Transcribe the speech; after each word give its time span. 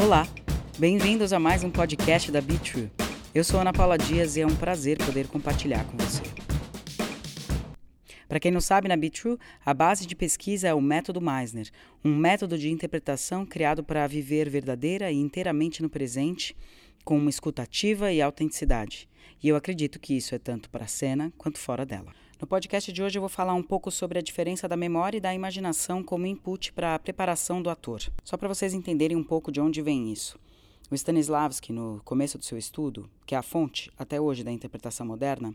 Olá, 0.00 0.28
bem-vindos 0.78 1.32
a 1.32 1.40
mais 1.40 1.64
um 1.64 1.70
podcast 1.70 2.30
da 2.30 2.40
Be 2.40 2.56
True. 2.58 2.88
Eu 3.34 3.42
sou 3.42 3.58
Ana 3.58 3.72
Paula 3.72 3.98
Dias 3.98 4.36
e 4.36 4.40
é 4.40 4.46
um 4.46 4.54
prazer 4.54 4.96
poder 4.96 5.26
compartilhar 5.26 5.84
com 5.86 5.96
você. 5.96 6.22
Para 8.28 8.38
quem 8.38 8.52
não 8.52 8.60
sabe, 8.60 8.86
na 8.86 8.96
Be 8.96 9.10
True, 9.10 9.36
a 9.66 9.74
base 9.74 10.06
de 10.06 10.14
pesquisa 10.14 10.68
é 10.68 10.72
o 10.72 10.80
método 10.80 11.20
Meisner, 11.20 11.68
um 12.04 12.14
método 12.14 12.56
de 12.56 12.70
interpretação 12.70 13.44
criado 13.44 13.82
para 13.82 14.06
viver 14.06 14.48
verdadeira 14.48 15.10
e 15.10 15.16
inteiramente 15.16 15.82
no 15.82 15.90
presente, 15.90 16.56
com 17.08 17.16
uma 17.16 17.30
escutativa 17.30 18.12
e 18.12 18.20
autenticidade. 18.20 19.08
E 19.42 19.48
eu 19.48 19.56
acredito 19.56 19.98
que 19.98 20.14
isso 20.14 20.34
é 20.34 20.38
tanto 20.38 20.68
para 20.68 20.84
a 20.84 20.86
cena 20.86 21.32
quanto 21.38 21.58
fora 21.58 21.86
dela. 21.86 22.12
No 22.38 22.46
podcast 22.46 22.92
de 22.92 23.02
hoje 23.02 23.16
eu 23.16 23.22
vou 23.22 23.30
falar 23.30 23.54
um 23.54 23.62
pouco 23.62 23.90
sobre 23.90 24.18
a 24.18 24.22
diferença 24.22 24.68
da 24.68 24.76
memória 24.76 25.16
e 25.16 25.20
da 25.20 25.32
imaginação 25.32 26.02
como 26.02 26.26
input 26.26 26.70
para 26.70 26.94
a 26.94 26.98
preparação 26.98 27.62
do 27.62 27.70
ator. 27.70 28.02
Só 28.22 28.36
para 28.36 28.46
vocês 28.46 28.74
entenderem 28.74 29.16
um 29.16 29.24
pouco 29.24 29.50
de 29.50 29.58
onde 29.58 29.80
vem 29.80 30.12
isso. 30.12 30.38
O 30.90 30.94
Stanislavski, 30.94 31.72
no 31.72 32.02
começo 32.04 32.36
do 32.36 32.44
seu 32.44 32.58
estudo, 32.58 33.08
que 33.24 33.34
é 33.34 33.38
a 33.38 33.42
fonte 33.42 33.90
até 33.96 34.20
hoje 34.20 34.44
da 34.44 34.52
interpretação 34.52 35.06
moderna, 35.06 35.54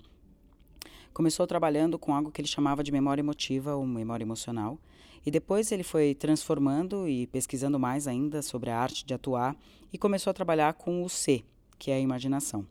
começou 1.13 1.45
trabalhando 1.45 1.99
com 1.99 2.15
algo 2.15 2.31
que 2.31 2.41
ele 2.41 2.47
chamava 2.47 2.83
de 2.83 2.91
memória 2.91 3.21
emotiva 3.21 3.75
ou 3.75 3.85
memória 3.85 4.23
emocional, 4.23 4.79
e 5.25 5.31
depois 5.31 5.71
ele 5.71 5.83
foi 5.83 6.13
transformando 6.13 7.07
e 7.07 7.27
pesquisando 7.27 7.79
mais 7.79 8.07
ainda 8.07 8.41
sobre 8.41 8.69
a 8.69 8.77
arte 8.77 9.05
de 9.05 9.13
atuar 9.13 9.55
e 9.91 9.97
começou 9.97 10.31
a 10.31 10.33
trabalhar 10.33 10.73
com 10.73 11.03
o 11.03 11.09
C, 11.09 11.43
que 11.77 11.91
é 11.91 11.95
a 11.95 11.99
imaginação. 11.99 12.65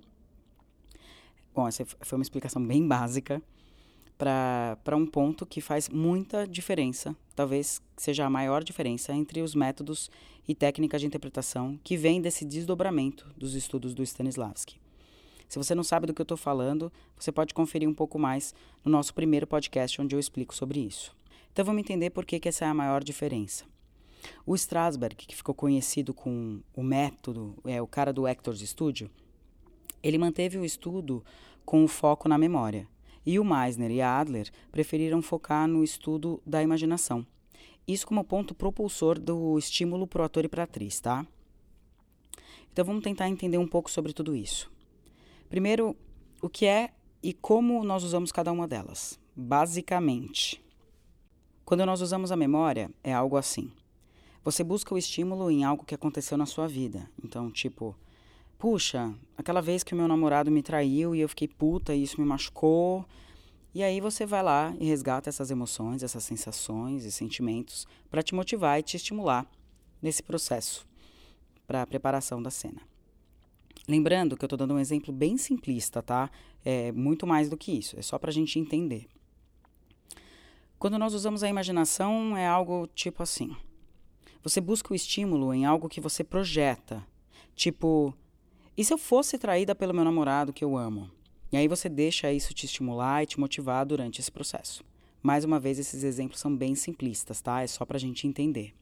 Bom, 1.54 1.68
essa 1.68 1.84
foi 1.84 2.18
uma 2.18 2.22
explicação 2.22 2.64
bem 2.64 2.86
básica, 2.86 3.42
para 4.16 4.96
um 4.96 5.04
ponto 5.04 5.44
que 5.44 5.60
faz 5.60 5.88
muita 5.88 6.46
diferença, 6.46 7.16
talvez 7.34 7.82
seja 7.96 8.24
a 8.24 8.30
maior 8.30 8.62
diferença 8.62 9.12
entre 9.12 9.42
os 9.42 9.52
métodos 9.52 10.08
e 10.46 10.54
técnicas 10.54 11.00
de 11.00 11.08
interpretação 11.08 11.78
que 11.82 11.96
vem 11.96 12.20
desse 12.20 12.44
desdobramento 12.44 13.28
dos 13.36 13.54
estudos 13.54 13.94
do 13.94 14.02
Stanislavski. 14.02 14.80
Se 15.48 15.58
você 15.58 15.74
não 15.74 15.82
sabe 15.82 16.06
do 16.06 16.14
que 16.14 16.20
eu 16.20 16.24
estou 16.24 16.36
falando, 16.36 16.90
você 17.18 17.32
pode 17.32 17.52
conferir 17.52 17.88
um 17.88 17.94
pouco 17.94 18.18
mais 18.18 18.54
no 18.84 18.92
nosso 18.92 19.12
primeiro 19.12 19.46
podcast, 19.46 20.00
onde 20.00 20.14
eu 20.14 20.20
explico 20.20 20.54
sobre 20.54 20.80
isso. 20.80 21.14
Então 21.52 21.64
vamos 21.64 21.80
entender 21.80 22.10
por 22.10 22.24
que, 22.24 22.40
que 22.40 22.48
essa 22.48 22.64
é 22.64 22.68
a 22.68 22.74
maior 22.74 23.04
diferença. 23.04 23.64
O 24.46 24.54
Strasberg, 24.54 25.14
que 25.16 25.36
ficou 25.36 25.54
conhecido 25.54 26.14
com 26.14 26.60
o 26.74 26.82
método, 26.82 27.56
é 27.64 27.82
o 27.82 27.86
cara 27.86 28.12
do 28.12 28.26
Hector's 28.26 28.60
Studio, 28.60 29.10
ele 30.02 30.18
manteve 30.18 30.58
o 30.58 30.64
estudo 30.64 31.24
com 31.64 31.84
o 31.84 31.88
foco 31.88 32.28
na 32.28 32.38
memória. 32.38 32.88
E 33.24 33.38
o 33.38 33.44
Meisner 33.44 33.90
e 33.90 34.00
Adler 34.00 34.50
preferiram 34.70 35.22
focar 35.22 35.68
no 35.68 35.84
estudo 35.84 36.42
da 36.44 36.62
imaginação. 36.62 37.24
Isso 37.86 38.06
como 38.06 38.24
ponto 38.24 38.54
propulsor 38.54 39.18
do 39.18 39.58
estímulo 39.58 40.06
para 40.06 40.22
o 40.22 40.24
ator 40.24 40.44
e 40.44 40.48
para 40.48 40.62
a 40.62 40.64
atriz, 40.64 41.00
tá? 41.00 41.26
Então 42.72 42.84
vamos 42.84 43.02
tentar 43.02 43.28
entender 43.28 43.58
um 43.58 43.66
pouco 43.66 43.90
sobre 43.90 44.12
tudo 44.12 44.34
isso. 44.34 44.70
Primeiro, 45.48 45.96
o 46.40 46.48
que 46.48 46.64
é 46.66 46.90
e 47.22 47.32
como 47.32 47.84
nós 47.84 48.02
usamos 48.02 48.32
cada 48.32 48.50
uma 48.50 48.66
delas. 48.66 49.20
Basicamente, 49.36 50.62
quando 51.64 51.86
nós 51.86 52.00
usamos 52.00 52.32
a 52.32 52.36
memória, 52.36 52.90
é 53.02 53.12
algo 53.12 53.36
assim. 53.36 53.70
Você 54.44 54.64
busca 54.64 54.94
o 54.94 54.98
estímulo 54.98 55.50
em 55.50 55.64
algo 55.64 55.84
que 55.84 55.94
aconteceu 55.94 56.36
na 56.36 56.46
sua 56.46 56.66
vida. 56.66 57.08
Então, 57.24 57.50
tipo, 57.50 57.96
puxa, 58.58 59.14
aquela 59.36 59.62
vez 59.62 59.82
que 59.82 59.94
o 59.94 59.96
meu 59.96 60.08
namorado 60.08 60.50
me 60.50 60.62
traiu 60.62 61.14
e 61.14 61.20
eu 61.20 61.28
fiquei 61.28 61.46
puta 61.46 61.94
e 61.94 62.02
isso 62.02 62.20
me 62.20 62.26
machucou. 62.26 63.06
E 63.74 63.82
aí 63.82 64.00
você 64.00 64.26
vai 64.26 64.42
lá 64.42 64.74
e 64.78 64.86
resgata 64.86 65.30
essas 65.30 65.50
emoções, 65.50 66.02
essas 66.02 66.24
sensações 66.24 67.04
e 67.04 67.12
sentimentos 67.12 67.86
para 68.10 68.22
te 68.22 68.34
motivar 68.34 68.78
e 68.78 68.82
te 68.82 68.96
estimular 68.96 69.46
nesse 70.02 70.22
processo 70.22 70.86
para 71.66 71.82
a 71.82 71.86
preparação 71.86 72.42
da 72.42 72.50
cena. 72.50 72.82
Lembrando 73.88 74.36
que 74.36 74.44
eu 74.44 74.46
estou 74.46 74.58
dando 74.58 74.74
um 74.74 74.78
exemplo 74.78 75.12
bem 75.12 75.38
simplista, 75.38 76.02
tá? 76.02 76.30
É 76.64 76.92
muito 76.92 77.26
mais 77.26 77.48
do 77.48 77.56
que 77.56 77.72
isso, 77.72 77.98
é 77.98 78.02
só 78.02 78.18
para 78.18 78.30
a 78.30 78.32
gente 78.32 78.58
entender. 78.58 79.08
Quando 80.82 80.98
nós 80.98 81.14
usamos 81.14 81.44
a 81.44 81.48
imaginação, 81.48 82.36
é 82.36 82.44
algo 82.44 82.88
tipo 82.88 83.22
assim: 83.22 83.56
você 84.42 84.60
busca 84.60 84.92
o 84.92 84.96
estímulo 84.96 85.54
em 85.54 85.64
algo 85.64 85.88
que 85.88 86.00
você 86.00 86.24
projeta. 86.24 87.06
Tipo, 87.54 88.12
e 88.76 88.84
se 88.84 88.92
eu 88.92 88.98
fosse 88.98 89.38
traída 89.38 89.76
pelo 89.76 89.94
meu 89.94 90.02
namorado 90.02 90.52
que 90.52 90.64
eu 90.64 90.76
amo? 90.76 91.08
E 91.52 91.56
aí 91.56 91.68
você 91.68 91.88
deixa 91.88 92.32
isso 92.32 92.52
te 92.52 92.66
estimular 92.66 93.22
e 93.22 93.26
te 93.26 93.38
motivar 93.38 93.86
durante 93.86 94.20
esse 94.20 94.32
processo. 94.32 94.82
Mais 95.22 95.44
uma 95.44 95.60
vez, 95.60 95.78
esses 95.78 96.02
exemplos 96.02 96.40
são 96.40 96.52
bem 96.52 96.74
simplistas, 96.74 97.40
tá? 97.40 97.62
É 97.62 97.68
só 97.68 97.86
para 97.86 97.96
a 97.96 98.00
gente 98.00 98.26
entender. 98.26 98.74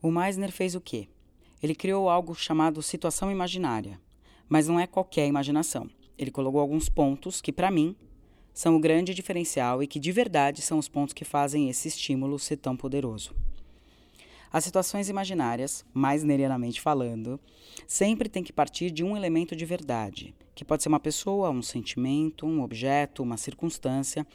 O 0.00 0.08
Meisner 0.08 0.52
fez 0.52 0.76
o 0.76 0.80
quê? 0.80 1.08
Ele 1.60 1.74
criou 1.74 2.08
algo 2.08 2.32
chamado 2.32 2.80
situação 2.80 3.28
imaginária. 3.28 4.00
Mas 4.48 4.68
não 4.68 4.78
é 4.78 4.86
qualquer 4.86 5.26
imaginação. 5.26 5.90
Ele 6.16 6.30
colocou 6.30 6.60
alguns 6.60 6.88
pontos 6.88 7.40
que, 7.40 7.50
para 7.50 7.72
mim, 7.72 7.96
são 8.58 8.74
o 8.74 8.80
grande 8.80 9.14
diferencial 9.14 9.84
e 9.84 9.86
que 9.86 10.00
de 10.00 10.10
verdade 10.10 10.62
são 10.62 10.80
os 10.80 10.88
pontos 10.88 11.14
que 11.14 11.24
fazem 11.24 11.70
esse 11.70 11.86
estímulo 11.86 12.40
ser 12.40 12.56
tão 12.56 12.76
poderoso. 12.76 13.32
As 14.52 14.64
situações 14.64 15.08
imaginárias, 15.08 15.84
mais 15.94 16.24
nerianamente 16.24 16.80
falando, 16.80 17.38
sempre 17.86 18.28
tem 18.28 18.42
que 18.42 18.52
partir 18.52 18.90
de 18.90 19.04
um 19.04 19.16
elemento 19.16 19.54
de 19.54 19.64
verdade, 19.64 20.34
que 20.56 20.64
pode 20.64 20.82
ser 20.82 20.88
uma 20.88 20.98
pessoa, 20.98 21.50
um 21.50 21.62
sentimento, 21.62 22.46
um 22.46 22.60
objeto, 22.60 23.22
uma 23.22 23.36
circunstância, 23.36 24.26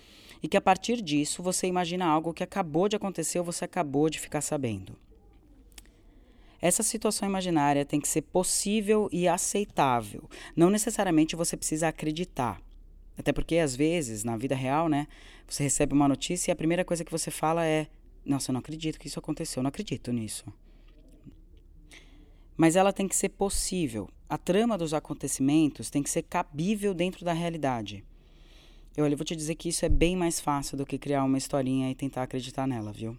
e 0.42 0.48
que 0.48 0.56
a 0.56 0.62
partir 0.62 1.02
disso 1.02 1.44
você 1.44 1.68
imagina 1.68 2.06
algo 2.06 2.34
que 2.34 2.46
acabou 2.46 2.88
de 2.88 2.96
acontecer 2.96 3.40
ou 3.40 3.44
você 3.44 3.66
acabou 3.66 4.10
de 4.10 4.22
ficar 4.22 4.40
sabendo. 4.40 4.96
Essa 6.62 6.82
situação 6.82 7.28
imaginária 7.28 7.84
tem 7.84 8.00
que 8.00 8.08
ser 8.08 8.22
possível 8.22 9.10
e 9.12 9.28
aceitável. 9.28 10.30
Não 10.56 10.70
necessariamente 10.70 11.36
você 11.36 11.58
precisa 11.58 11.90
acreditar. 11.90 12.62
Até 13.18 13.32
porque, 13.32 13.58
às 13.58 13.76
vezes, 13.76 14.24
na 14.24 14.36
vida 14.38 14.56
real, 14.56 14.90
né, 14.90 15.08
você 15.48 15.64
recebe 15.64 15.94
uma 15.94 16.08
notícia 16.08 16.52
e 16.52 16.54
a 16.54 16.56
primeira 16.56 16.84
coisa 16.84 17.06
que 17.06 17.12
você 17.12 17.30
fala 17.30 17.66
é: 17.66 17.88
nossa, 18.26 18.52
eu 18.52 18.54
não 18.54 18.60
acredito 18.60 19.00
que 19.00 19.08
isso 19.08 19.20
aconteceu, 19.20 19.60
eu 19.60 19.64
não 19.64 19.70
acredito 19.70 20.12
nisso. 20.12 20.46
Mas 22.56 22.76
ela 22.76 22.94
tem 22.94 23.08
que 23.08 23.16
ser 23.16 23.30
possível. 23.30 24.10
A 24.30 24.38
trama 24.38 24.78
dos 24.78 24.94
acontecimentos 24.94 25.90
tem 25.90 26.02
que 26.02 26.10
ser 26.10 26.24
cabível 26.24 26.94
dentro 26.94 27.26
da 27.26 27.34
realidade. 27.34 28.04
Eu, 28.96 29.06
olha, 29.06 29.16
vou 29.16 29.26
te 29.26 29.36
dizer 29.36 29.56
que 29.56 29.70
isso 29.70 29.86
é 29.86 29.90
bem 29.90 30.16
mais 30.16 30.40
fácil 30.40 30.78
do 30.78 30.86
que 30.86 31.00
criar 31.00 31.24
uma 31.24 31.38
historinha 31.38 31.90
e 31.90 31.96
tentar 31.96 32.24
acreditar 32.24 32.68
nela, 32.68 32.92
viu? 32.92 33.18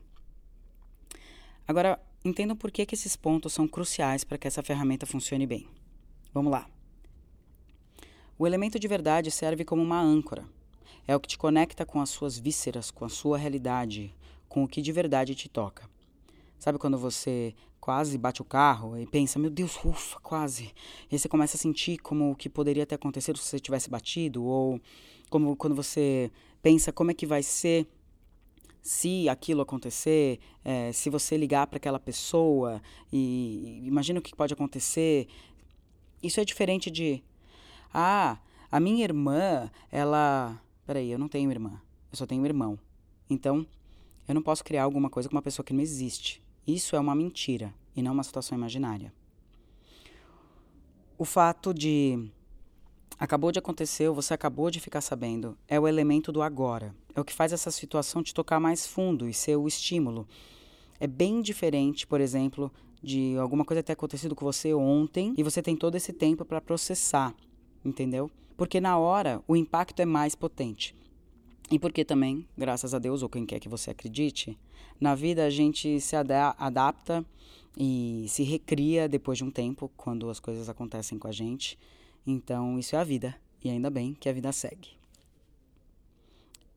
Agora, 1.67 2.01
entendam 2.25 2.57
por 2.57 2.71
que, 2.71 2.87
que 2.87 2.95
esses 2.95 3.17
pontos 3.17 3.53
são 3.53 3.67
cruciais 3.67 4.23
para 4.23 4.39
que 4.39 4.47
essa 4.47 4.63
ferramenta 4.63 5.05
funcione 5.05 5.47
bem. 5.47 5.67
Vamos 6.33 6.53
lá. 6.53 6.69
O 8.37 8.47
elemento 8.47 8.81
de 8.81 8.89
verdade 8.89 9.31
serve 9.31 9.65
como 9.65 9.83
uma 9.83 10.01
âncora. 10.01 10.45
É 11.07 11.15
o 11.15 11.21
que 11.21 11.29
te 11.29 11.39
conecta 11.39 11.87
com 11.87 12.01
as 12.01 12.11
suas 12.11 12.37
vísceras, 12.37 12.91
com 12.91 13.05
a 13.05 13.09
sua 13.09 13.39
realidade, 13.39 14.13
com 14.49 14.65
o 14.65 14.69
que 14.69 14.83
de 14.83 14.91
verdade 14.91 15.35
te 15.35 15.49
toca. 15.49 15.89
Sabe 16.59 16.79
quando 16.79 16.99
você 16.99 17.55
quase 17.79 18.17
bate 18.19 18.41
o 18.41 18.45
carro 18.45 18.99
e 18.99 19.07
pensa, 19.07 19.39
meu 19.39 19.51
Deus, 19.51 19.79
ufa, 19.85 20.19
quase. 20.21 20.73
E 21.11 21.15
aí 21.15 21.19
você 21.19 21.29
começa 21.29 21.57
a 21.57 21.61
sentir 21.61 21.99
como 21.99 22.31
o 22.31 22.35
que 22.35 22.49
poderia 22.49 22.87
ter 22.87 22.97
acontecido 22.97 23.39
se 23.39 23.45
você 23.45 23.61
tivesse 23.61 23.89
batido, 23.89 24.43
ou 24.43 24.81
como 25.31 25.55
quando 25.55 25.77
você 25.77 26.33
pensa 26.63 26.93
como 26.93 27.11
é 27.11 27.15
que 27.15 27.27
vai 27.27 27.43
ser 27.43 27.87
se 28.83 29.29
aquilo 29.29 29.63
acontecer, 29.63 30.41
é, 30.65 30.91
se 30.93 31.09
você 31.09 31.37
ligar 31.37 31.67
para 31.67 31.77
aquela 31.77 32.01
pessoa 32.01 32.83
e, 33.13 33.83
e 33.83 33.87
imagina 33.87 34.19
o 34.19 34.23
que 34.23 34.35
pode 34.35 34.55
acontecer. 34.55 35.29
Isso 36.23 36.41
é 36.41 36.45
diferente 36.45 36.91
de, 36.91 37.23
ah, 37.95 38.39
a 38.71 38.81
minha 38.81 39.05
irmã, 39.05 39.71
ela. 39.91 40.61
Peraí, 40.85 41.11
eu 41.11 41.19
não 41.19 41.29
tenho 41.29 41.51
irmã, 41.51 41.81
eu 42.11 42.19
só 42.19 42.27
tenho 42.27 42.45
irmão. 42.45 42.79
Então, 43.31 43.65
eu 44.27 44.35
não 44.35 44.43
posso 44.43 44.65
criar 44.65 44.83
alguma 44.83 45.09
coisa 45.09 45.29
com 45.29 45.37
uma 45.37 45.43
pessoa 45.43 45.65
que 45.65 45.73
não 45.73 45.81
existe. 45.81 46.43
Isso 46.67 46.97
é 46.97 47.01
uma 47.01 47.15
mentira 47.15 47.73
e 47.95 48.03
não 48.03 48.13
uma 48.13 48.25
situação 48.25 48.59
imaginária. 48.59 49.13
O 51.17 51.25
fato 51.25 51.73
de 51.73 52.29
acabou 53.19 53.53
de 53.53 53.61
acontecer, 53.61 54.11
você 54.11 54.35
acabou 54.35 54.71
de 54.71 54.81
ficar 54.81 55.01
sabendo, 55.01 55.57
é 55.69 55.79
o 55.79 55.87
elemento 55.87 56.33
do 56.33 56.43
agora. 56.43 56.95
É 57.15 57.21
o 57.21 57.25
que 57.25 57.33
faz 57.33 57.53
essa 57.53 57.71
situação 57.71 58.23
te 58.23 58.35
tocar 58.35 58.59
mais 58.59 58.87
fundo 58.87 59.29
e 59.29 59.33
ser 59.33 59.57
o 59.57 59.69
estímulo. 59.69 60.27
É 60.99 61.07
bem 61.07 61.41
diferente, 61.41 62.07
por 62.07 62.21
exemplo, 62.21 62.73
de 63.03 63.37
alguma 63.39 63.65
coisa 63.65 63.83
ter 63.83 63.93
acontecido 63.93 64.35
com 64.35 64.45
você 64.45 64.75
ontem 64.75 65.35
e 65.37 65.43
você 65.43 65.63
tem 65.63 65.77
todo 65.77 65.95
esse 65.95 66.13
tempo 66.13 66.45
para 66.45 66.61
processar, 66.61 67.35
entendeu? 67.85 68.31
Porque 68.57 68.81
na 68.81 68.97
hora 68.97 69.43
o 69.47 69.57
impacto 69.57 70.01
é 70.01 70.05
mais 70.05 70.35
potente. 70.35 70.95
E 71.71 71.79
porque 71.79 72.05
também, 72.05 72.47
graças 72.57 72.95
a 72.95 72.99
Deus, 72.99 73.23
ou 73.23 73.29
quem 73.29 73.47
quer 73.47 73.59
que 73.59 73.69
você 73.69 73.91
acredite, 73.91 74.59
na 75.01 75.15
vida 75.15 75.45
a 75.45 75.51
gente 75.51 76.01
se 76.01 76.15
adapta 76.15 77.25
e 77.77 78.27
se 78.29 78.43
recria 78.43 79.09
depois 79.09 79.39
de 79.39 79.45
um 79.45 79.51
tempo, 79.51 79.91
quando 79.97 80.31
as 80.31 80.39
coisas 80.39 80.69
acontecem 80.69 81.19
com 81.19 81.27
a 81.27 81.33
gente. 81.33 81.79
Então, 82.27 82.79
isso 82.79 82.95
é 82.95 82.99
a 82.99 83.05
vida. 83.05 83.35
E 83.63 83.71
ainda 83.71 83.91
bem 83.91 84.15
que 84.15 84.29
a 84.29 84.33
vida 84.33 84.53
segue. 84.53 84.91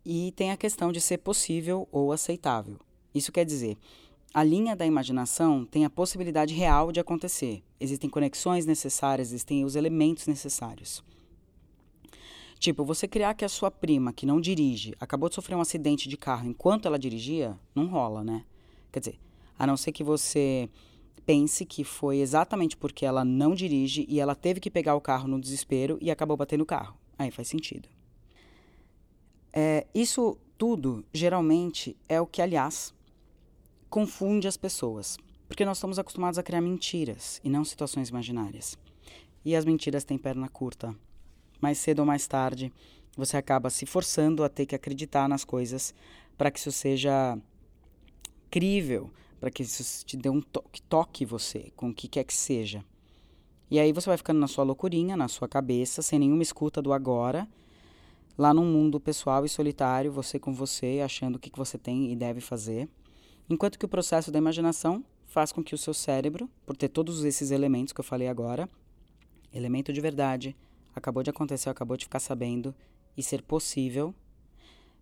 E 0.06 0.32
tem 0.32 0.52
a 0.52 0.58
questão 0.58 0.92
de 0.92 1.02
ser 1.02 1.18
possível 1.18 1.88
ou 1.92 2.12
aceitável. 2.14 2.80
Isso 3.14 3.32
quer 3.32 3.46
dizer, 3.46 3.78
a 4.34 4.44
linha 4.44 4.76
da 4.76 4.86
imaginação 4.86 5.66
tem 5.66 5.86
a 5.86 5.90
possibilidade 5.90 6.54
real 6.54 6.92
de 6.92 7.00
acontecer. 7.00 7.64
Existem 7.80 8.10
conexões 8.10 8.66
necessárias, 8.66 9.30
existem 9.30 9.66
os 9.66 9.76
elementos 9.76 10.28
necessários. 10.28 11.04
Tipo, 12.60 12.84
você 12.84 13.08
criar 13.08 13.36
que 13.36 13.46
a 13.46 13.50
sua 13.50 13.70
prima, 13.70 14.12
que 14.12 14.26
não 14.26 14.42
dirige, 14.42 14.96
acabou 15.00 15.30
de 15.30 15.36
sofrer 15.36 15.56
um 15.56 15.62
acidente 15.62 16.10
de 16.10 16.18
carro 16.18 16.48
enquanto 16.48 16.88
ela 16.88 16.98
dirigia, 16.98 17.58
não 17.74 17.88
rola, 17.88 18.24
né? 18.24 18.44
Quer 18.92 19.00
dizer, 19.00 19.20
a 19.58 19.68
não 19.68 19.78
ser 19.78 19.92
que 19.92 20.04
você 20.04 20.70
pense 21.26 21.66
que 21.66 21.84
foi 21.84 22.18
exatamente 22.18 22.76
porque 22.78 23.06
ela 23.06 23.24
não 23.24 23.54
dirige 23.54 24.06
e 24.10 24.20
ela 24.20 24.34
teve 24.34 24.60
que 24.60 24.72
pegar 24.72 24.96
o 24.96 25.02
carro 25.02 25.28
no 25.28 25.40
desespero 25.40 25.98
e 26.02 26.10
acabou 26.10 26.38
batendo 26.38 26.62
o 26.62 26.66
carro. 26.66 26.98
Aí 27.18 27.30
faz 27.30 27.48
sentido. 27.48 27.90
É, 29.54 29.86
isso 29.94 30.38
tudo, 30.58 31.06
geralmente, 31.14 31.96
é 32.08 32.20
o 32.20 32.26
que, 32.26 32.42
aliás, 32.42 32.94
confunde 33.90 34.48
as 34.48 34.58
pessoas. 34.58 35.18
Porque 35.48 35.66
nós 35.66 35.78
estamos 35.78 35.98
acostumados 35.98 36.38
a 36.38 36.44
criar 36.44 36.62
mentiras 36.62 37.40
e 37.44 37.50
não 37.50 37.64
situações 37.64 38.10
imaginárias. 38.10 38.78
E 39.46 39.56
as 39.56 39.66
mentiras 39.66 40.04
têm 40.04 40.18
perna 40.18 40.50
curta 40.50 40.96
mais 41.62 41.78
cedo 41.78 42.00
ou 42.00 42.06
mais 42.06 42.28
tarde, 42.28 42.72
você 43.16 43.38
acaba 43.38 43.70
se 43.70 43.86
forçando 43.86 44.44
a 44.44 44.50
ter 44.50 44.66
que 44.66 44.76
acreditar 44.76 45.28
nas 45.28 45.44
coisas 45.44 45.94
para 46.38 46.52
que 46.52 46.60
isso 46.60 46.72
seja 46.72 47.38
crível, 48.50 49.12
para 49.40 49.50
que 49.50 49.64
isso 49.64 50.06
te 50.06 50.16
dê 50.16 50.30
um 50.30 50.42
toque, 50.42 50.82
toque 50.84 51.26
você 51.26 51.72
com 51.76 51.90
o 51.90 51.94
que 51.94 52.08
quer 52.08 52.24
que 52.24 52.34
seja. 52.34 52.84
E 53.70 53.80
aí 53.80 53.92
você 53.92 54.08
vai 54.08 54.18
ficando 54.18 54.40
na 54.40 54.48
sua 54.48 54.64
loucurinha, 54.64 55.18
na 55.18 55.28
sua 55.28 55.48
cabeça, 55.48 56.02
sem 56.02 56.20
nenhuma 56.20 56.44
escuta 56.44 56.82
do 56.82 56.94
agora, 56.94 57.48
lá 58.38 58.54
num 58.54 58.66
mundo 58.66 59.00
pessoal 59.00 59.44
e 59.44 59.50
solitário, 59.50 60.12
você 60.12 60.40
com 60.40 60.54
você, 60.54 61.02
achando 61.04 61.36
o 61.36 61.40
que, 61.40 61.50
que 61.50 61.58
você 61.58 61.78
tem 61.78 62.12
e 62.12 62.16
deve 62.16 62.40
fazer. 62.40 62.88
Enquanto 63.50 63.80
que 63.80 63.86
o 63.86 63.90
processo 63.90 64.30
da 64.32 64.38
imaginação 64.38 65.04
faz 65.26 65.52
com 65.52 65.64
que 65.64 65.74
o 65.74 65.78
seu 65.78 65.94
cérebro, 65.94 66.50
por 66.66 66.76
ter 66.76 66.90
todos 66.90 67.24
esses 67.24 67.52
elementos 67.52 67.94
que 67.94 68.00
eu 68.00 68.04
falei 68.04 68.28
agora, 68.28 68.70
elemento 69.54 69.94
de 69.94 70.02
verdade, 70.02 70.56
acabou 70.94 71.24
de 71.24 71.30
acontecer, 71.30 71.70
acabou 71.70 71.96
de 71.96 72.06
ficar 72.06 72.20
sabendo 72.20 72.76
e 73.16 73.24
ser 73.24 73.42
possível, 73.42 74.14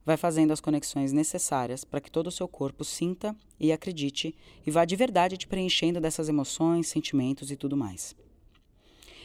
vai 0.06 0.16
fazendo 0.16 0.52
as 0.52 0.62
conexões 0.62 1.12
necessárias 1.12 1.84
para 1.84 2.00
que 2.00 2.12
todo 2.12 2.28
o 2.28 2.32
seu 2.32 2.48
corpo 2.48 2.84
sinta 2.84 3.36
e 3.60 3.72
acredite 3.72 4.36
e 4.66 4.70
vá 4.70 4.86
de 4.86 4.96
verdade 4.96 5.38
te 5.38 5.48
preenchendo 5.48 6.00
dessas 6.00 6.30
emoções, 6.30 6.88
sentimentos 6.88 7.50
e 7.50 7.56
tudo 7.56 7.76
mais. 7.76 8.16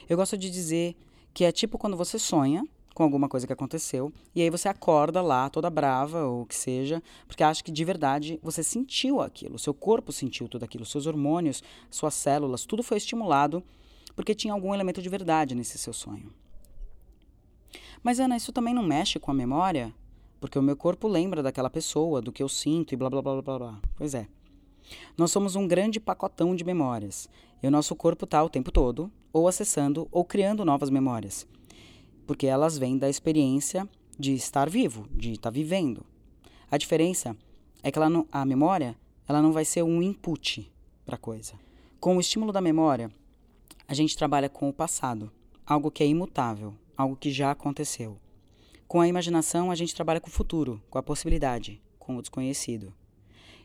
Eu 0.09 0.17
gosto 0.17 0.37
de 0.39 0.49
dizer 0.51 0.97
que 1.35 1.45
é 1.45 1.53
tipo 1.53 1.77
quando 1.77 1.97
você 1.97 2.19
sonha 2.19 2.65
com 3.01 3.05
alguma 3.05 3.31
coisa 3.31 3.47
que 3.47 3.53
aconteceu 3.55 4.13
e 4.35 4.43
aí 4.43 4.51
você 4.51 4.69
acorda 4.69 5.23
lá 5.23 5.49
toda 5.49 5.71
brava 5.71 6.23
ou 6.27 6.43
o 6.43 6.47
que 6.47 6.55
seja, 6.55 7.03
porque 7.27 7.43
acha 7.43 7.65
que 7.65 7.73
de 7.73 7.83
verdade 7.83 8.39
você 8.43 8.63
sentiu 8.63 9.23
aquilo, 9.23 9.59
seu 9.59 9.73
corpo 9.73 10.13
sentiu 10.13 10.47
tudo 10.47 10.67
aquilo, 10.67 10.85
seus 10.85 11.07
hormônios, 11.07 11.63
suas 11.91 12.13
células, 12.13 12.67
tudo 12.67 12.83
foi 12.83 12.99
estimulado 12.99 13.65
porque 14.15 14.35
tinha 14.35 14.53
algum 14.53 14.75
elemento 14.75 15.01
de 15.01 15.09
verdade 15.09 15.55
nesse 15.55 15.79
seu 15.79 15.95
sonho. 15.95 16.31
Mas, 18.03 18.21
Ana, 18.21 18.37
isso 18.37 18.53
também 18.53 18.75
não 18.75 18.83
mexe 18.83 19.19
com 19.19 19.31
a 19.31 19.35
memória? 19.35 19.95
Porque 20.39 20.59
o 20.59 20.63
meu 20.63 20.77
corpo 20.77 21.09
lembra 21.09 21.43
daquela 21.43 21.71
pessoa, 21.71 22.21
do 22.21 22.31
que 22.31 22.43
eu 22.43 22.51
sinto 22.51 22.93
e 22.93 22.99
blá 22.99 23.09
blá 23.09 23.23
blá 23.23 23.41
blá 23.41 23.59
blá. 23.59 23.81
Pois 23.97 24.13
é. 24.13 24.29
Nós 25.17 25.31
somos 25.31 25.57
um 25.57 25.67
grande 25.67 25.99
pacotão 25.99 26.55
de 26.55 26.65
memórias. 26.65 27.31
E 27.63 27.67
o 27.67 27.71
nosso 27.71 27.97
corpo 27.97 28.27
está 28.27 28.45
o 28.45 28.51
tempo 28.51 28.71
todo, 28.71 29.11
ou 29.33 29.49
acessando, 29.49 30.07
ou 30.13 30.23
criando 30.23 30.67
novas 30.67 30.91
memórias. 30.91 31.47
Porque 32.31 32.47
elas 32.47 32.79
vêm 32.79 32.97
da 32.97 33.11
experiência 33.11 33.89
de 34.17 34.33
estar 34.35 34.71
vivo, 34.71 35.09
de 35.11 35.33
estar 35.33 35.51
vivendo. 35.51 36.07
A 36.71 36.79
diferença 36.79 37.37
é 37.83 37.91
que 37.91 37.99
ela 37.99 38.09
não, 38.09 38.25
a 38.31 38.45
memória 38.45 38.97
ela 39.27 39.43
não 39.43 39.51
vai 39.51 39.65
ser 39.65 39.83
um 39.83 40.01
input 40.01 40.73
para 41.05 41.17
a 41.17 41.19
coisa. 41.19 41.55
Com 41.99 42.17
o 42.17 42.21
estímulo 42.21 42.53
da 42.53 42.61
memória, 42.61 43.11
a 43.89 43.95
gente 43.95 44.17
trabalha 44.17 44.49
com 44.49 44.69
o 44.69 44.73
passado, 44.73 45.29
algo 45.67 45.91
que 45.91 46.05
é 46.05 46.07
imutável, 46.07 46.73
algo 46.97 47.17
que 47.17 47.33
já 47.33 47.51
aconteceu. 47.51 48.17
Com 48.87 49.01
a 49.01 49.09
imaginação, 49.09 49.69
a 49.69 49.75
gente 49.75 49.93
trabalha 49.93 50.21
com 50.21 50.29
o 50.29 50.33
futuro, 50.33 50.81
com 50.89 50.99
a 50.99 51.03
possibilidade, 51.03 51.83
com 51.99 52.17
o 52.17 52.21
desconhecido. 52.23 52.95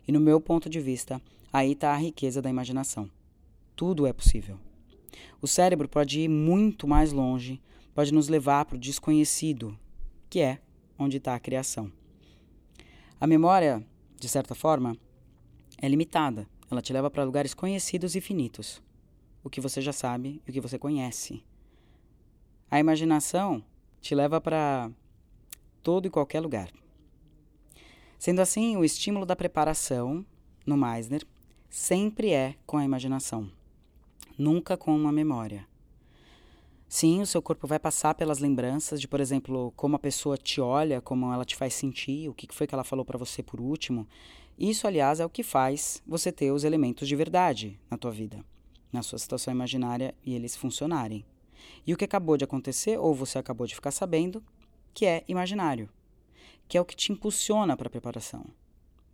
E 0.08 0.12
no 0.12 0.20
meu 0.20 0.42
ponto 0.42 0.68
de 0.72 0.80
vista, 0.80 1.22
aí 1.54 1.74
está 1.74 1.92
a 1.92 1.98
riqueza 1.98 2.42
da 2.42 2.50
imaginação. 2.50 3.12
Tudo 3.76 4.08
é 4.08 4.12
possível. 4.12 4.58
O 5.40 5.48
cérebro 5.48 5.88
pode 5.88 6.22
ir 6.22 6.28
muito 6.28 6.88
mais 6.88 7.12
longe, 7.12 7.62
pode 7.96 8.14
nos 8.14 8.28
levar 8.28 8.66
para 8.66 8.76
o 8.76 8.80
desconhecido, 8.80 9.80
que 10.30 10.42
é 10.42 10.60
onde 11.00 11.16
está 11.18 11.34
a 11.34 11.40
criação. 11.40 11.92
A 13.20 13.26
memória, 13.26 13.84
de 14.20 14.28
certa 14.28 14.54
forma, 14.54 14.98
é 15.78 15.88
limitada. 15.88 16.46
Ela 16.70 16.82
te 16.82 16.92
leva 16.92 17.10
para 17.10 17.24
lugares 17.24 17.54
conhecidos 17.54 18.14
e 18.14 18.22
finitos. 18.22 18.84
O 19.42 19.50
que 19.50 19.62
você 19.62 19.82
já 19.82 19.94
sabe 19.94 20.42
e 20.46 20.50
o 20.50 20.54
que 20.54 20.60
você 20.60 20.78
conhece. 20.78 21.42
A 22.70 22.80
imaginação 22.80 23.64
te 24.02 24.14
leva 24.14 24.42
para 24.42 24.92
todo 25.82 26.06
e 26.06 26.10
qualquer 26.10 26.42
lugar. 26.42 26.70
Sendo 28.20 28.42
assim, 28.42 28.76
o 28.76 28.84
estímulo 28.84 29.26
da 29.26 29.36
preparação 29.36 30.26
no 30.66 30.76
Meisner 30.76 31.26
sempre 31.70 32.32
é 32.32 32.56
com 32.66 32.78
a 32.78 32.84
imaginação, 32.84 33.50
nunca 34.38 34.76
com 34.76 34.96
uma 34.96 35.12
memória. 35.12 35.66
Sim, 36.88 37.22
o 37.22 37.26
seu 37.26 37.42
corpo 37.42 37.68
vai 37.68 37.80
passar 37.80 38.14
pelas 38.14 38.40
lembranças 38.40 39.02
de, 39.02 39.08
por 39.08 39.20
exemplo, 39.20 39.74
como 39.76 39.96
a 39.96 40.00
pessoa 40.00 40.38
te 40.38 40.62
olha, 40.62 41.02
como 41.02 41.34
ela 41.34 41.44
te 41.44 41.56
faz 41.56 41.74
sentir, 41.74 42.30
o 42.30 42.34
que 42.34 42.48
foi 42.54 42.68
que 42.68 42.76
ela 42.76 42.84
falou 42.84 43.04
para 43.04 43.18
você 43.18 43.42
por 43.42 43.60
último. 43.60 44.08
Isso, 44.58 44.88
aliás, 44.88 45.20
é 45.20 45.26
o 45.26 45.30
que 45.30 45.44
faz 45.44 46.02
você 46.08 46.32
ter 46.32 46.52
os 46.52 46.64
elementos 46.64 47.08
de 47.08 47.16
verdade 47.16 47.80
na 47.90 47.98
tua 47.98 48.12
vida, 48.12 48.46
na 48.94 49.02
sua 49.02 49.20
situação 49.20 49.54
imaginária 49.54 50.16
e 50.24 50.34
eles 50.34 50.56
funcionarem. 50.56 51.26
E 51.86 51.94
o 51.94 51.98
que 51.98 52.06
acabou 52.06 52.38
de 52.38 52.44
acontecer, 52.44 52.98
ou 52.98 53.14
você 53.14 53.38
acabou 53.40 53.66
de 53.66 53.76
ficar 53.76 53.92
sabendo, 53.92 54.44
que 54.94 55.06
é 55.06 55.24
imaginário, 55.28 55.90
que 56.68 56.78
é 56.78 56.82
o 56.82 56.86
que 56.86 56.96
te 56.96 57.12
impulsiona 57.12 57.76
para 57.76 57.88
a 57.88 57.92
preparação. 57.92 58.46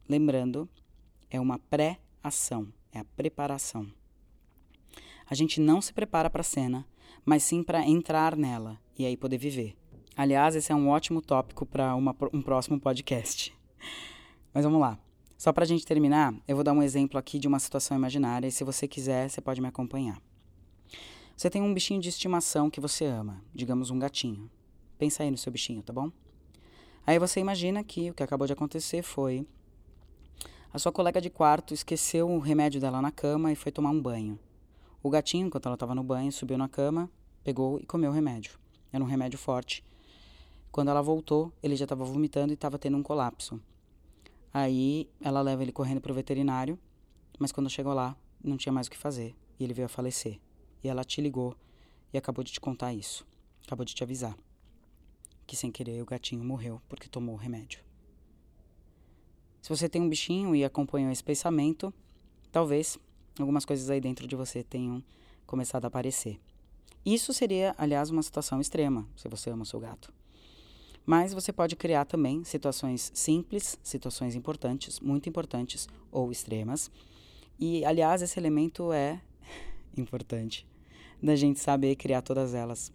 Lembrando, 0.08 0.70
é 1.30 1.40
uma 1.40 1.58
pré-ação, 1.58 2.68
é 2.92 3.00
a 3.00 3.06
preparação. 3.16 3.92
A 5.26 5.34
gente 5.34 5.62
não 5.62 5.82
se 5.82 5.94
prepara 5.94 6.30
para 6.30 6.42
a 6.42 6.44
cena, 6.44 6.86
mas 7.26 7.44
sim 7.44 7.64
para 7.64 7.86
entrar 7.88 8.36
nela 8.36 8.80
e 8.98 9.06
aí 9.06 9.16
poder 9.16 9.38
viver. 9.38 9.76
Aliás, 10.16 10.56
esse 10.56 10.72
é 10.72 10.76
um 10.76 10.90
ótimo 10.90 11.22
tópico 11.22 11.66
para 11.66 11.96
um 11.96 12.42
próximo 12.42 12.80
podcast. 12.80 13.56
Mas 14.54 14.66
vamos 14.66 14.82
lá. 14.82 15.00
Só 15.38 15.54
para 15.54 15.64
a 15.64 15.68
gente 15.68 15.86
terminar, 15.86 16.36
eu 16.48 16.56
vou 16.56 16.64
dar 16.64 16.74
um 16.74 16.84
exemplo 16.84 17.18
aqui 17.18 17.40
de 17.40 17.48
uma 17.48 17.58
situação 17.58 17.96
imaginária 17.96 18.46
e 18.46 18.52
se 18.52 18.64
você 18.64 18.88
quiser, 18.88 19.30
você 19.30 19.40
pode 19.40 19.62
me 19.62 19.68
acompanhar. 19.68 20.22
Você 21.36 21.50
tem 21.50 21.62
um 21.62 21.74
bichinho 21.74 22.02
de 22.02 22.10
estimação 22.10 22.70
que 22.70 22.82
você 22.82 23.06
ama, 23.06 23.42
digamos 23.56 23.90
um 23.90 23.98
gatinho. 23.98 24.52
Pensa 25.00 25.24
aí 25.24 25.32
no 25.32 25.38
seu 25.38 25.52
bichinho, 25.52 25.82
tá 25.82 25.94
bom? 25.94 26.12
Aí 27.08 27.18
você 27.18 27.40
imagina 27.40 27.84
que 27.84 28.12
o 28.12 28.14
que 28.14 28.22
acabou 28.22 28.46
de 28.46 28.54
acontecer 28.54 29.02
foi 29.02 29.48
a 30.74 30.80
sua 30.80 30.92
colega 30.92 31.20
de 31.20 31.30
quarto 31.30 31.74
esqueceu 31.74 32.30
o 32.30 32.40
remédio 32.40 32.80
dela 32.80 33.02
na 33.02 33.12
cama 33.12 33.52
e 33.52 33.56
foi 33.56 33.74
tomar 33.74 33.90
um 33.90 34.02
banho. 34.02 34.40
O 35.04 35.10
gatinho, 35.10 35.48
enquanto 35.48 35.66
ela 35.66 35.76
estava 35.76 35.96
no 35.96 36.04
banho, 36.04 36.32
subiu 36.32 36.58
na 36.58 36.70
cama, 36.70 37.10
pegou 37.44 37.80
e 37.80 37.86
comeu 37.86 38.12
o 38.12 38.14
remédio. 38.14 38.60
Era 38.92 39.04
um 39.04 39.08
remédio 39.08 39.40
forte. 39.40 39.84
Quando 40.72 40.90
ela 40.90 41.02
voltou, 41.02 41.52
ele 41.62 41.76
já 41.76 41.86
estava 41.86 42.04
vomitando 42.04 42.52
e 42.52 42.56
estava 42.56 42.78
tendo 42.78 42.98
um 42.98 43.04
colapso. 43.04 43.60
Aí 44.54 45.10
ela 45.20 45.42
leva 45.42 45.64
ele 45.64 45.72
correndo 45.72 46.02
para 46.02 46.12
o 46.12 46.16
veterinário, 46.16 46.78
mas 47.40 47.52
quando 47.52 47.70
chegou 47.70 47.94
lá, 47.94 48.16
não 48.44 48.58
tinha 48.58 48.72
mais 48.72 48.88
o 48.88 48.92
que 48.92 48.98
fazer 48.98 49.36
e 49.60 49.64
ele 49.64 49.74
veio 49.74 49.86
a 49.86 49.90
falecer 49.90 50.40
e 50.84 50.88
ela 50.88 51.04
te 51.04 51.22
ligou 51.22 51.56
e 52.14 52.18
acabou 52.18 52.44
de 52.44 52.52
te 52.52 52.60
contar 52.60 52.94
isso. 52.94 53.26
Acabou 53.66 53.86
de 53.86 53.94
te 53.94 54.04
avisar 54.04 54.36
que 55.52 55.56
sem 55.58 55.70
querer 55.70 56.02
o 56.02 56.06
gatinho 56.06 56.46
morreu 56.46 56.82
porque 56.88 57.10
tomou 57.10 57.36
o 57.36 57.38
remédio. 57.38 57.84
Se 59.62 59.68
você 59.68 59.90
tem 59.90 60.02
um 60.02 60.08
bichinho 60.08 60.56
e 60.56 60.64
acompanhou 60.64 61.12
esse 61.12 61.22
pensamento, 61.22 61.94
talvez 62.54 62.98
algumas 63.40 63.66
coisas 63.66 63.90
aí 63.90 64.02
dentro 64.02 64.28
de 64.28 64.36
você 64.36 64.64
tenham 64.64 65.04
começado 65.46 65.86
a 65.86 65.88
aparecer. 65.88 66.40
Isso 67.06 67.34
seria, 67.34 67.74
aliás, 67.78 68.10
uma 68.10 68.22
situação 68.22 68.62
extrema, 68.62 69.08
se 69.16 69.28
você 69.28 69.50
ama 69.50 69.64
o 69.64 69.66
seu 69.66 69.80
gato. 69.80 70.14
Mas 71.06 71.34
você 71.34 71.52
pode 71.52 71.76
criar 71.76 72.06
também 72.06 72.44
situações 72.44 73.12
simples, 73.14 73.78
situações 73.84 74.36
importantes, 74.36 75.00
muito 75.00 75.28
importantes 75.28 75.90
ou 76.12 76.32
extremas. 76.32 76.92
E, 77.60 77.84
aliás, 77.86 78.22
esse 78.22 78.40
elemento 78.40 78.94
é 78.94 79.20
importante 79.98 80.66
da 81.22 81.36
gente 81.36 81.60
saber 81.60 81.96
criar 81.96 82.22
todas 82.22 82.54
elas. 82.54 82.92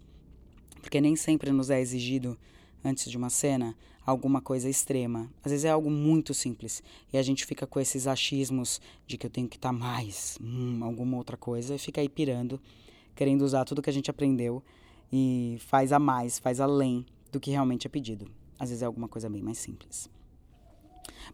Porque 0.80 1.00
nem 1.00 1.16
sempre 1.16 1.50
nos 1.50 1.68
é 1.68 1.80
exigido, 1.80 2.38
antes 2.84 3.10
de 3.10 3.16
uma 3.16 3.30
cena, 3.30 3.76
alguma 4.06 4.40
coisa 4.40 4.70
extrema. 4.70 5.28
Às 5.44 5.50
vezes 5.50 5.64
é 5.64 5.70
algo 5.70 5.90
muito 5.90 6.32
simples. 6.32 6.82
E 7.12 7.18
a 7.18 7.22
gente 7.22 7.44
fica 7.44 7.66
com 7.66 7.80
esses 7.80 8.06
achismos 8.06 8.80
de 9.06 9.18
que 9.18 9.26
eu 9.26 9.30
tenho 9.30 9.48
que 9.48 9.56
estar 9.56 9.70
tá 9.70 9.72
mais, 9.72 10.38
hum, 10.40 10.84
alguma 10.84 11.16
outra 11.16 11.36
coisa, 11.36 11.74
e 11.74 11.78
fica 11.78 12.00
aí 12.00 12.08
pirando, 12.08 12.60
querendo 13.16 13.42
usar 13.42 13.64
tudo 13.64 13.82
que 13.82 13.90
a 13.90 13.92
gente 13.92 14.10
aprendeu 14.10 14.62
e 15.12 15.58
faz 15.60 15.92
a 15.92 15.98
mais, 15.98 16.38
faz 16.38 16.60
além 16.60 17.04
do 17.32 17.40
que 17.40 17.50
realmente 17.50 17.86
é 17.86 17.90
pedido. 17.90 18.30
Às 18.58 18.68
vezes 18.68 18.82
é 18.82 18.86
alguma 18.86 19.08
coisa 19.08 19.28
bem 19.28 19.42
mais 19.42 19.58
simples. 19.58 20.08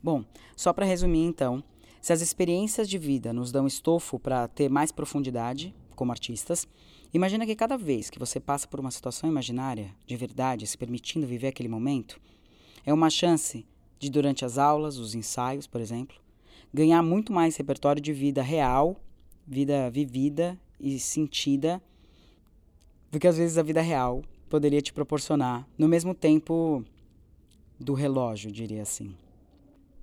Bom, 0.02 0.25
só 0.57 0.73
para 0.73 0.87
resumir 0.87 1.25
então, 1.25 1.62
Se 2.00 2.12
as 2.12 2.21
experiências 2.21 2.88
de 2.88 2.99
vida 2.99 3.33
nos 3.33 3.52
dão 3.52 3.64
estofo 3.64 4.19
para 4.19 4.49
ter 4.49 4.69
mais 4.69 4.91
profundidade, 4.91 5.73
como 5.95 6.11
artistas, 6.11 6.67
imagina 7.14 7.47
que 7.47 7.55
cada 7.55 7.79
vez 7.79 8.11
que 8.11 8.19
você 8.19 8.41
passa 8.41 8.67
por 8.67 8.81
uma 8.81 8.91
situação 8.91 9.31
imaginária, 9.31 9.95
de 10.05 10.17
verdade, 10.17 10.67
se 10.67 10.76
permitindo 10.76 11.29
viver 11.29 11.47
aquele 11.47 11.69
momento, 11.69 12.21
é 12.85 12.93
uma 12.93 13.11
chance 13.11 13.67
de, 13.99 14.11
durante 14.11 14.45
as 14.45 14.59
aulas, 14.59 14.99
os 14.99 15.15
ensaios, 15.15 15.67
por 15.67 15.81
exemplo, 15.81 16.17
ganhar 16.73 17.03
muito 17.03 17.33
mais 17.33 17.57
repertório 17.57 18.01
de 18.01 18.12
vida 18.12 18.43
real, 18.43 18.97
vida 19.47 19.91
vivida 19.91 20.59
e 20.81 20.99
sentida, 20.99 21.83
do 23.11 23.19
que 23.19 23.29
às 23.29 23.37
vezes 23.37 23.59
a 23.59 23.62
vida 23.62 23.81
real 23.81 24.23
poderia 24.49 24.81
te 24.81 24.93
proporcionar, 24.93 25.67
no 25.79 25.87
mesmo 25.87 26.15
tempo 26.15 26.85
do 27.79 27.95
relógio, 27.95 28.51
diria 28.51 28.83
assim. 28.83 29.15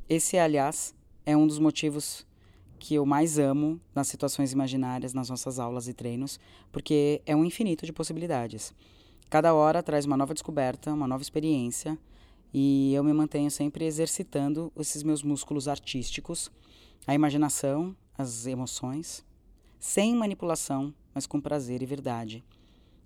Esse, 0.08 0.38
aliás, 0.38 0.94
é 1.26 1.36
um 1.36 1.46
dos 1.46 1.60
motivos 1.60 2.26
que 2.80 2.96
eu 2.96 3.06
mais 3.06 3.38
amo 3.38 3.80
nas 3.94 4.08
situações 4.08 4.54
imaginárias, 4.54 5.14
nas 5.14 5.30
nossas 5.30 5.60
aulas 5.60 5.88
e 5.88 5.94
treinos, 5.94 6.40
porque 6.72 7.22
é 7.26 7.36
um 7.36 7.44
infinito 7.44 7.86
de 7.86 7.92
possibilidades. 7.92 8.74
Cada 9.30 9.54
hora 9.54 9.84
traz 9.84 10.06
uma 10.06 10.18
nova 10.18 10.34
descoberta, 10.34 10.94
uma 10.94 11.08
nova 11.08 11.22
experiência, 11.22 11.98
e 12.54 12.94
eu 12.94 13.04
me 13.04 13.14
mantenho 13.14 13.50
sempre 13.52 13.86
exercitando 13.86 14.72
esses 14.78 15.04
meus 15.04 15.24
músculos 15.24 15.68
artísticos, 15.68 16.52
a 17.06 17.14
imaginação, 17.14 17.96
as 18.18 18.46
emoções, 18.46 19.26
sem 19.80 20.16
manipulação, 20.16 20.94
mas 21.14 21.26
com 21.26 21.40
prazer 21.40 21.82
e 21.82 21.86
verdade. 21.86 22.44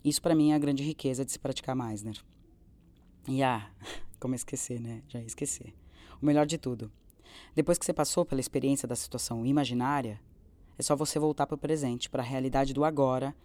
Isso 0.03 0.21
para 0.21 0.35
mim 0.35 0.51
é 0.51 0.55
a 0.55 0.59
grande 0.59 0.83
riqueza 0.83 1.23
de 1.23 1.31
se 1.31 1.39
praticar 1.39 1.75
Meisner. 1.75 2.17
E 3.27 3.41
ah, 3.43 3.69
como 4.19 4.35
esquecer, 4.35 4.79
né? 4.79 5.01
Já 5.07 5.19
ia 5.19 5.25
esquecer. 5.25 5.73
O 6.21 6.25
melhor 6.25 6.45
de 6.45 6.57
tudo 6.57 6.91
depois 7.55 7.77
que 7.77 7.85
você 7.85 7.93
passou 7.93 8.25
pela 8.25 8.41
experiência 8.41 8.87
da 8.87 8.95
situação 8.95 9.45
imaginária, 9.45 10.19
é 10.77 10.81
só 10.81 10.95
você 10.95 11.19
voltar 11.19 11.45
para 11.45 11.55
o 11.55 11.57
presente, 11.57 12.09
para 12.09 12.23
a 12.23 12.25
realidade 12.25 12.73
do 12.73 12.83
agora 12.83 13.35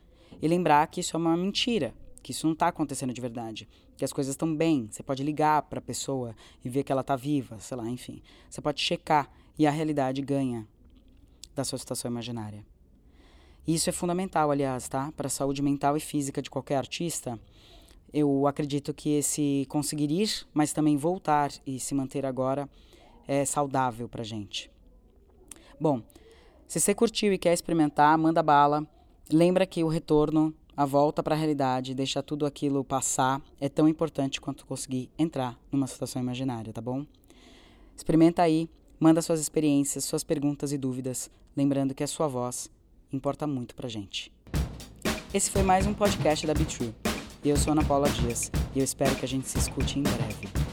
e 0.40 0.48
lembrar 0.48 0.86
que 0.86 1.00
isso 1.00 1.16
é 1.16 1.18
uma 1.18 1.36
mentira, 1.36 1.94
que 2.22 2.32
isso 2.32 2.46
não 2.46 2.52
está 2.52 2.68
acontecendo 2.68 3.12
de 3.12 3.20
verdade, 3.20 3.68
que 3.96 4.04
as 4.04 4.12
coisas 4.12 4.32
estão 4.32 4.54
bem. 4.54 4.88
Você 4.90 5.02
pode 5.02 5.22
ligar 5.22 5.62
para 5.62 5.78
a 5.78 5.82
pessoa 5.82 6.34
e 6.64 6.68
ver 6.68 6.84
que 6.84 6.92
ela 6.92 7.00
está 7.00 7.16
viva, 7.16 7.58
sei 7.60 7.76
lá, 7.76 7.88
enfim. 7.88 8.22
Você 8.48 8.60
pode 8.60 8.80
checar 8.80 9.30
e 9.58 9.66
a 9.66 9.70
realidade 9.70 10.22
ganha 10.22 10.66
da 11.54 11.64
sua 11.64 11.78
situação 11.78 12.10
imaginária. 12.10 12.64
Isso 13.66 13.90
é 13.90 13.92
fundamental, 13.92 14.50
aliás, 14.50 14.88
tá? 14.88 15.12
Para 15.16 15.26
a 15.26 15.30
saúde 15.30 15.60
mental 15.60 15.96
e 15.96 16.00
física 16.00 16.40
de 16.40 16.48
qualquer 16.48 16.76
artista. 16.76 17.38
Eu 18.12 18.46
acredito 18.46 18.94
que 18.94 19.10
esse 19.10 19.66
conseguir 19.68 20.10
ir, 20.10 20.46
mas 20.54 20.72
também 20.72 20.96
voltar 20.96 21.50
e 21.66 21.78
se 21.78 21.94
manter 21.94 22.24
agora 22.24 22.68
é, 23.26 23.44
saudável 23.44 24.08
para 24.08 24.24
gente. 24.24 24.70
Bom, 25.78 26.02
se 26.66 26.80
você 26.80 26.94
curtiu 26.94 27.32
e 27.32 27.38
quer 27.38 27.52
experimentar, 27.52 28.16
manda 28.16 28.42
bala. 28.42 28.86
Lembra 29.30 29.66
que 29.66 29.84
o 29.84 29.88
retorno, 29.88 30.54
a 30.78 30.84
volta 30.84 31.24
para 31.24 31.34
a 31.34 31.36
realidade, 31.36 31.92
deixar 31.92 32.22
tudo 32.22 32.46
aquilo 32.46 32.84
passar, 32.84 33.42
é 33.60 33.68
tão 33.68 33.88
importante 33.88 34.40
quanto 34.40 34.64
conseguir 34.64 35.10
entrar 35.18 35.58
numa 35.72 35.88
situação 35.88 36.22
imaginária, 36.22 36.72
tá 36.72 36.80
bom? 36.80 37.04
Experimenta 37.96 38.42
aí, 38.42 38.70
manda 39.00 39.20
suas 39.20 39.40
experiências, 39.40 40.04
suas 40.04 40.22
perguntas 40.22 40.70
e 40.70 40.78
dúvidas, 40.78 41.28
lembrando 41.56 41.96
que 41.96 42.04
a 42.04 42.06
sua 42.06 42.28
voz 42.28 42.70
importa 43.12 43.44
muito 43.44 43.74
pra 43.74 43.88
gente. 43.88 44.32
Esse 45.34 45.50
foi 45.50 45.64
mais 45.64 45.84
um 45.84 45.92
podcast 45.92 46.46
da 46.46 46.54
Be 46.54 46.64
True. 46.64 46.94
Eu 47.44 47.56
sou 47.56 47.72
Ana 47.72 47.84
Paula 47.84 48.08
Dias 48.08 48.48
e 48.72 48.78
eu 48.78 48.84
espero 48.84 49.16
que 49.16 49.24
a 49.24 49.28
gente 49.28 49.48
se 49.48 49.58
escute 49.58 49.98
em 49.98 50.02
breve. 50.04 50.67